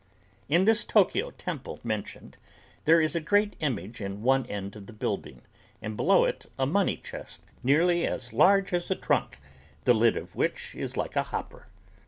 [0.49, 2.37] In this Tokyo temple mentioned
[2.85, 5.43] there is a great image in one end of the building
[5.79, 9.37] and below it a money chest nearly as large as a trunk
[9.85, 11.67] the lid of which is like a hopper.